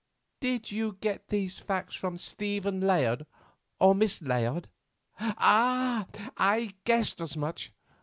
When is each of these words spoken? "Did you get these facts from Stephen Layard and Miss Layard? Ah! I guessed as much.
"Did 0.39 0.71
you 0.71 0.97
get 0.99 1.27
these 1.27 1.59
facts 1.59 1.95
from 1.95 2.17
Stephen 2.17 2.79
Layard 2.81 3.27
and 3.79 3.99
Miss 3.99 4.19
Layard? 4.19 4.67
Ah! 5.19 6.07
I 6.37 6.73
guessed 6.85 7.21
as 7.21 7.37
much. 7.37 7.71